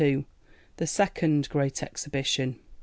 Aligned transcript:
The 0.77 0.87
second 0.87 1.47
Great 1.49 1.83
Exhibition. 1.83 2.57